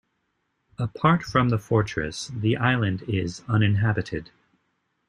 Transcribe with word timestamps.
Apart 0.79 1.21
from 1.21 1.49
the 1.49 1.59
fortress, 1.59 2.31
the 2.33 2.57
island 2.57 3.03
is 3.03 3.43
uninhabited. 3.47 4.31